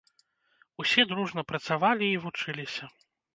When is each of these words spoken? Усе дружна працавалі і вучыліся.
Усе 0.83 1.05
дружна 1.11 1.43
працавалі 1.51 2.09
і 2.15 2.17
вучыліся. 2.25 2.91